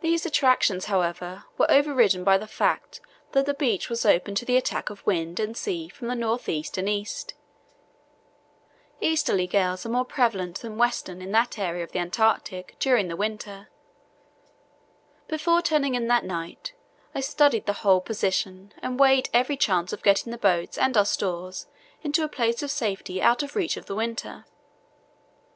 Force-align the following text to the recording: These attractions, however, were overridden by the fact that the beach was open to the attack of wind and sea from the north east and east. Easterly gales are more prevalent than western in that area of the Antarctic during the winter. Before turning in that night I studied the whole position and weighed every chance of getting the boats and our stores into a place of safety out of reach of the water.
These 0.00 0.24
attractions, 0.26 0.84
however, 0.84 1.42
were 1.56 1.68
overridden 1.68 2.22
by 2.22 2.38
the 2.38 2.46
fact 2.46 3.00
that 3.32 3.46
the 3.46 3.52
beach 3.54 3.90
was 3.90 4.06
open 4.06 4.36
to 4.36 4.44
the 4.44 4.56
attack 4.56 4.90
of 4.90 5.04
wind 5.04 5.40
and 5.40 5.56
sea 5.56 5.88
from 5.88 6.06
the 6.06 6.14
north 6.14 6.48
east 6.48 6.78
and 6.78 6.88
east. 6.88 7.34
Easterly 9.00 9.48
gales 9.48 9.84
are 9.84 9.88
more 9.88 10.04
prevalent 10.04 10.60
than 10.60 10.78
western 10.78 11.20
in 11.20 11.32
that 11.32 11.58
area 11.58 11.82
of 11.82 11.90
the 11.90 11.98
Antarctic 11.98 12.76
during 12.78 13.08
the 13.08 13.16
winter. 13.16 13.68
Before 15.26 15.62
turning 15.62 15.96
in 15.96 16.06
that 16.06 16.24
night 16.24 16.74
I 17.12 17.18
studied 17.20 17.66
the 17.66 17.72
whole 17.82 18.00
position 18.00 18.72
and 18.80 19.00
weighed 19.00 19.30
every 19.34 19.56
chance 19.56 19.92
of 19.92 20.04
getting 20.04 20.30
the 20.30 20.38
boats 20.38 20.78
and 20.78 20.96
our 20.96 21.04
stores 21.04 21.66
into 22.04 22.22
a 22.22 22.28
place 22.28 22.62
of 22.62 22.70
safety 22.70 23.20
out 23.20 23.42
of 23.42 23.56
reach 23.56 23.76
of 23.76 23.86
the 23.86 23.96
water. 23.96 24.44